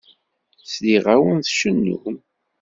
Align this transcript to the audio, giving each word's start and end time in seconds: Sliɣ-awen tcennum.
Sliɣ-awen 0.63 1.37
tcennum. 1.41 2.15